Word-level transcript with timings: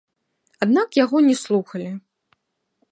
Аднак 0.65 0.97
яго 1.03 1.17
не 1.27 1.35
слухалі. 1.43 1.91